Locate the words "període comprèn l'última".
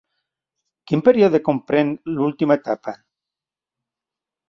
1.09-2.61